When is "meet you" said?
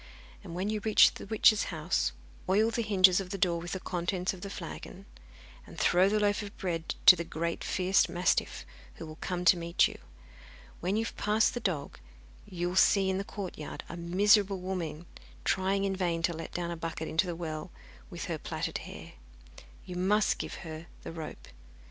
9.57-9.99